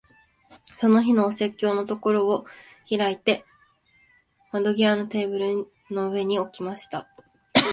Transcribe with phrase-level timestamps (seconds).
[0.79, 2.47] その日のお説教のところを
[2.89, 3.45] 開いて、
[4.51, 7.07] 窓際のテーブルの上に置きました。